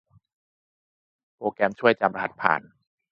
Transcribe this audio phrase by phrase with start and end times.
[1.37, 2.61] โปรแกรมช่วยจำรหัสผ่าน